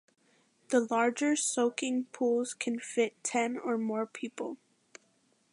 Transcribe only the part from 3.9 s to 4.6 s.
people.